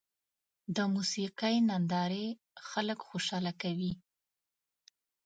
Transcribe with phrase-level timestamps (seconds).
[0.75, 2.25] د موسیقۍ نندارې
[2.69, 3.93] خلک خوشحاله کوي.